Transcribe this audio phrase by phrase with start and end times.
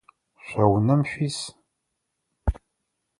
[0.45, 1.37] Шъо унэм шъуис?